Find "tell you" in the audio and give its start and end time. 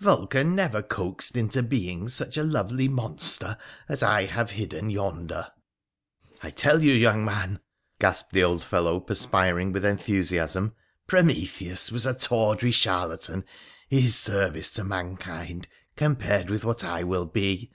6.52-6.94